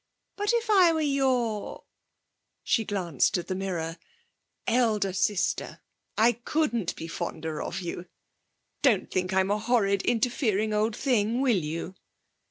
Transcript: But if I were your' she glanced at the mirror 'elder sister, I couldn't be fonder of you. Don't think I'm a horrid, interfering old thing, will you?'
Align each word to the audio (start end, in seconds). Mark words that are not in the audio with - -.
But 0.35 0.51
if 0.51 0.67
I 0.67 0.91
were 0.93 1.01
your' 1.01 1.83
she 2.63 2.83
glanced 2.83 3.37
at 3.37 3.45
the 3.47 3.53
mirror 3.53 3.99
'elder 4.65 5.13
sister, 5.13 5.79
I 6.17 6.31
couldn't 6.31 6.95
be 6.95 7.07
fonder 7.07 7.61
of 7.61 7.81
you. 7.81 8.07
Don't 8.81 9.11
think 9.11 9.31
I'm 9.31 9.51
a 9.51 9.59
horrid, 9.59 10.01
interfering 10.01 10.73
old 10.73 10.95
thing, 10.95 11.39
will 11.39 11.55
you?' 11.63 11.93